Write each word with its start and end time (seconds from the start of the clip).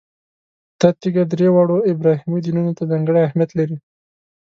دا 0.79 0.89
تیږه 1.01 1.23
درې 1.31 1.47
واړو 1.51 1.77
ابراهیمي 1.91 2.39
دینونو 2.45 2.71
ته 2.77 2.83
ځانګړی 2.91 3.19
اهمیت 3.27 3.51
لري. 3.59 3.77